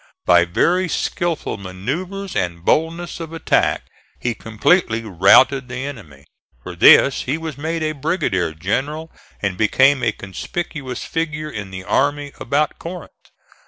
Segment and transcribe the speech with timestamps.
[0.25, 3.83] By very skilful manoeuvres and boldness of attack
[4.19, 6.25] he completely routed the enemy.
[6.63, 9.11] For this he was made a brigadier general
[9.43, 13.11] and became a conspicuous figure in the army about Corinth.